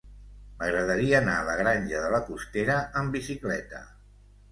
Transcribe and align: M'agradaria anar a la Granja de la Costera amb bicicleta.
M'agradaria 0.61 1.17
anar 1.17 1.35
a 1.41 1.43
la 1.49 1.57
Granja 1.59 2.01
de 2.05 2.09
la 2.15 2.21
Costera 2.31 2.79
amb 3.03 3.15
bicicleta. 3.19 3.83